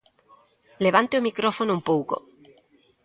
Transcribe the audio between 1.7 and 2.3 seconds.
un pouco.